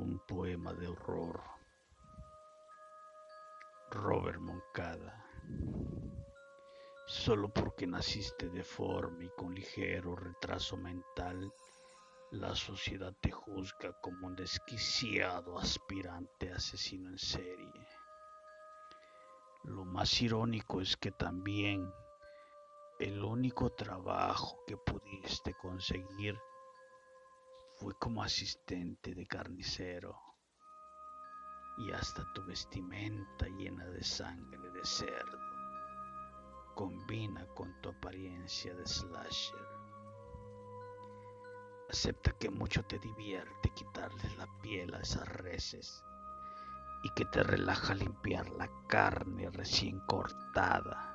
[0.00, 1.42] un poema de horror.
[3.90, 5.24] Robert Moncada.
[7.06, 11.52] Solo porque naciste deforme y con ligero retraso mental,
[12.30, 17.88] la sociedad te juzga como un desquiciado aspirante asesino en serie.
[19.64, 21.92] Lo más irónico es que también
[23.00, 26.38] el único trabajo que pudiste conseguir
[27.80, 30.14] fue como asistente de carnicero
[31.78, 35.38] y hasta tu vestimenta llena de sangre de cerdo
[36.74, 39.66] combina con tu apariencia de slasher.
[41.88, 46.04] Acepta que mucho te divierte quitarles la piel a esas reses
[47.02, 51.14] y que te relaja limpiar la carne recién cortada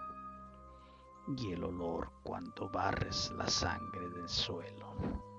[1.38, 5.35] y el olor cuando barres la sangre del suelo.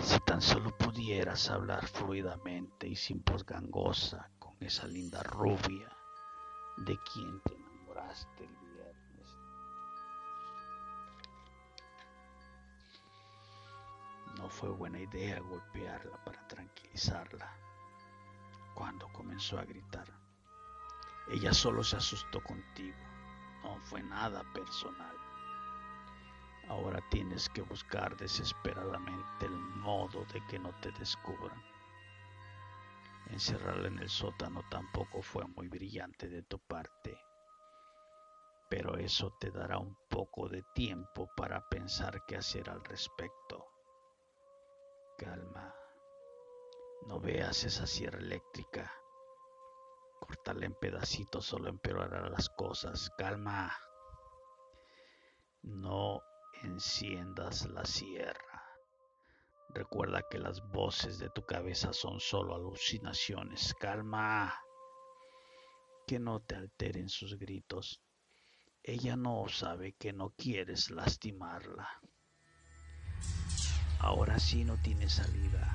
[0.00, 5.88] Si tan solo pudieras hablar fluidamente y sin voz gangosa con esa linda rubia
[6.78, 9.28] de quien te enamoraste el viernes.
[14.36, 17.52] No fue buena idea golpearla para tranquilizarla
[18.74, 20.06] cuando comenzó a gritar.
[21.28, 22.96] Ella solo se asustó contigo,
[23.62, 25.17] no fue nada personal.
[26.68, 31.62] Ahora tienes que buscar desesperadamente el modo de que no te descubran.
[33.30, 37.18] Encerrarla en el sótano tampoco fue muy brillante de tu parte,
[38.68, 43.66] pero eso te dará un poco de tiempo para pensar qué hacer al respecto.
[45.16, 45.74] Calma,
[47.06, 48.92] no veas esa sierra eléctrica.
[50.20, 53.10] Cortarla en pedacitos solo empeorará las cosas.
[53.16, 53.72] Calma.
[55.62, 56.22] No
[56.62, 58.62] enciendas la sierra.
[59.70, 63.74] Recuerda que las voces de tu cabeza son solo alucinaciones.
[63.74, 64.54] Calma.
[66.06, 68.00] Que no te alteren sus gritos.
[68.82, 71.88] Ella no sabe que no quieres lastimarla.
[74.00, 75.74] Ahora sí no tiene salida.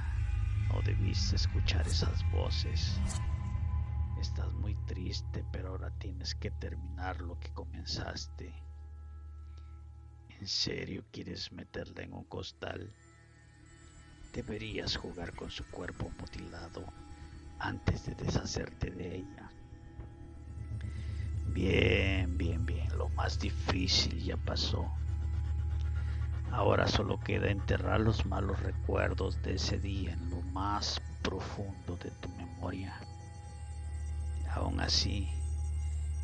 [0.70, 3.00] No debiste escuchar esas voces.
[4.20, 8.63] Estás muy triste, pero ahora tienes que terminar lo que comenzaste.
[10.40, 12.94] ¿En serio quieres meterla en un costal?
[14.34, 16.86] Deberías jugar con su cuerpo mutilado
[17.60, 19.52] antes de deshacerte de ella.
[21.48, 22.98] Bien, bien, bien.
[22.98, 24.92] Lo más difícil ya pasó.
[26.52, 32.12] Ahora solo queda enterrar los malos recuerdos de ese día en lo más profundo de
[32.12, 33.00] tu memoria.
[34.52, 35.43] Aún así,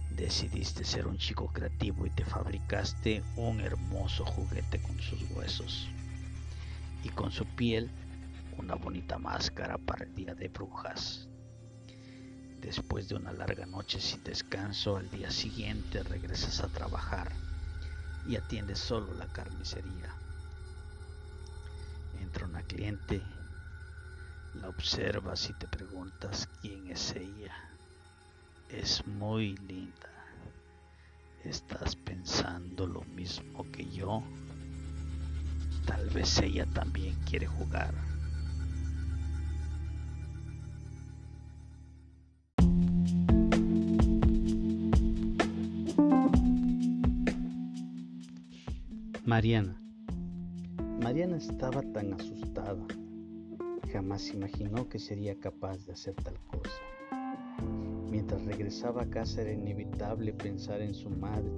[0.09, 5.87] Decidiste ser un chico creativo y te fabricaste un hermoso juguete con sus huesos
[7.03, 7.89] y con su piel
[8.57, 11.27] una bonita máscara para el día de brujas.
[12.59, 17.31] Después de una larga noche sin descanso, al día siguiente regresas a trabajar
[18.27, 20.13] y atiendes solo la carnicería.
[22.19, 23.23] Entra una cliente,
[24.55, 27.78] la observas y te preguntas quién es ella.
[28.69, 30.09] Es muy linda.
[31.43, 34.21] ¿Estás pensando lo mismo que yo?
[35.85, 37.95] Tal vez ella también quiere jugar.
[49.25, 49.79] Mariana.
[51.01, 52.85] Mariana estaba tan asustada.
[53.91, 56.78] Jamás imaginó que sería capaz de hacer tal cosa.
[58.29, 61.49] Mientras regresaba a casa era inevitable pensar en su madre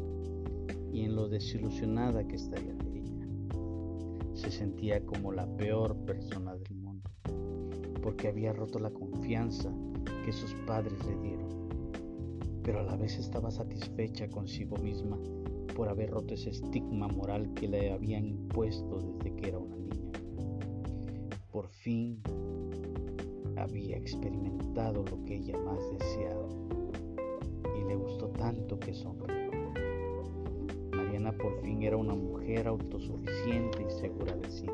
[0.94, 3.28] y en lo desilusionada que estaría ella.
[4.34, 7.12] Se sentía como la peor persona del mundo,
[8.02, 9.70] porque había roto la confianza
[10.24, 11.50] que sus padres le dieron,
[12.64, 15.20] pero a la vez estaba satisfecha consigo misma
[15.76, 20.12] por haber roto ese estigma moral que le habían impuesto desde que era una niña.
[21.52, 22.22] Por fin
[23.62, 26.48] había experimentado lo que ella más deseaba
[27.78, 29.52] y le gustó tanto que sonrió.
[30.92, 34.66] Mariana por fin era una mujer autosuficiente y segura de sí.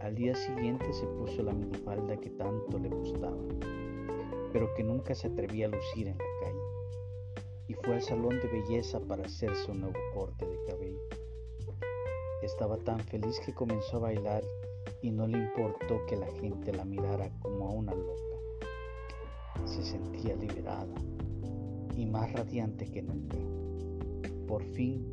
[0.00, 3.36] Al día siguiente se puso la minifalda que tanto le gustaba,
[4.52, 8.48] pero que nunca se atrevía a lucir en la calle, y fue al salón de
[8.48, 11.00] belleza para hacerse un nuevo corte de cabello.
[12.42, 14.44] Estaba tan feliz que comenzó a bailar
[15.06, 18.22] y no le importó que la gente la mirara como a una loca.
[19.64, 20.96] Se sentía liberada
[21.96, 23.36] y más radiante que nunca.
[24.48, 25.06] Por fin,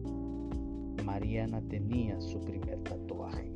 [1.06, 3.52] Mariana tenía su primer tatuaje.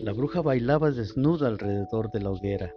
[0.00, 2.74] La bruja bailaba desnuda alrededor de la hoguera,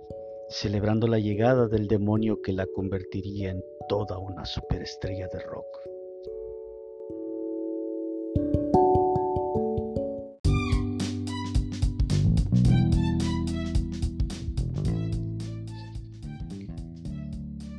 [0.50, 5.66] celebrando la llegada del demonio que la convertiría en toda una superestrella de rock.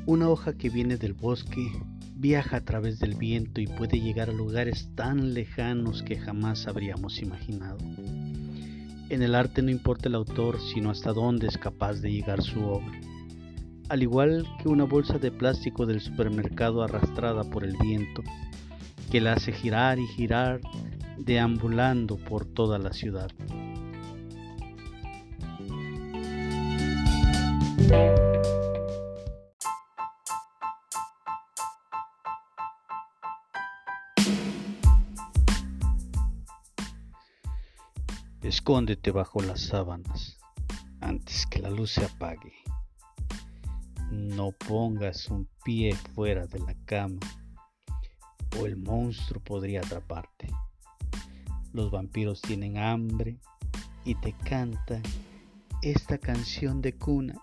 [0.06, 1.70] Una hoja que viene del bosque
[2.16, 7.20] viaja a través del viento y puede llegar a lugares tan lejanos que jamás habríamos
[7.22, 7.78] imaginado.
[9.10, 12.62] En el arte no importa el autor, sino hasta dónde es capaz de llegar su
[12.62, 13.00] obra.
[13.88, 18.22] Al igual que una bolsa de plástico del supermercado arrastrada por el viento,
[19.10, 20.60] que la hace girar y girar,
[21.18, 23.32] deambulando por toda la ciudad.
[38.42, 40.38] Escóndete bajo las sábanas
[41.00, 42.54] antes que la luz se apague.
[44.10, 47.20] No pongas un pie fuera de la cama
[48.58, 50.48] o el monstruo podría atraparte.
[51.74, 53.38] Los vampiros tienen hambre
[54.04, 55.02] y te cantan
[55.82, 57.34] esta canción de cuna.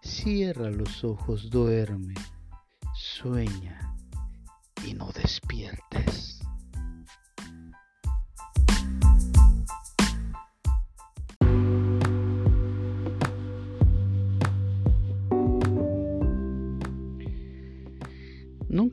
[0.00, 2.14] Cierra los ojos, duerme,
[2.94, 3.96] sueña
[4.86, 6.29] y no despiertes.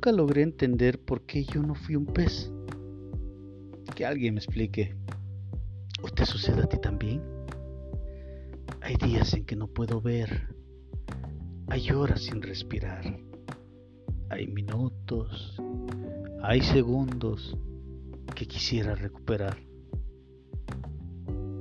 [0.08, 2.50] Nunca logré entender por qué yo no fui un pez.
[3.94, 4.96] Que alguien me explique.
[6.02, 7.22] ¿O te sucede a ti también?
[8.80, 10.56] Hay días en que no puedo ver.
[11.68, 13.20] Hay horas sin respirar.
[14.30, 15.62] Hay minutos.
[16.42, 17.58] Hay segundos
[18.34, 19.58] que quisiera recuperar.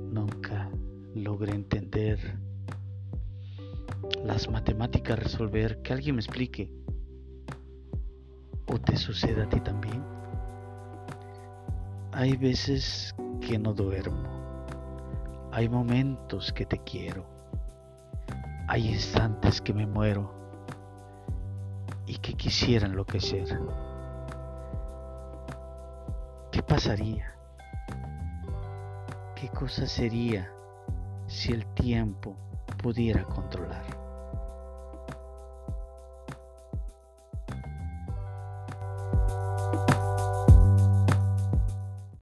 [0.09, 0.71] Nunca
[1.15, 2.39] logré entender
[4.23, 5.81] las matemáticas resolver.
[5.81, 6.86] Que alguien me explique.
[8.69, 10.03] ¿O te sucede a ti también?
[12.11, 14.27] Hay veces que no duermo.
[15.51, 17.25] Hay momentos que te quiero.
[18.67, 20.33] Hay instantes que me muero
[22.05, 23.57] y que quisiera enloquecer.
[26.51, 27.33] ¿Qué pasaría?
[29.35, 30.51] ¿Qué cosa sería
[31.27, 32.35] si el tiempo
[32.81, 33.96] pudiera controlar?